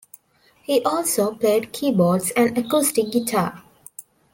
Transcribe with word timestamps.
He 0.63 0.81
also 0.83 1.35
played 1.35 1.73
keyboards 1.73 2.31
and 2.31 2.57
acoustic 2.57 3.11
guitar. 3.11 3.63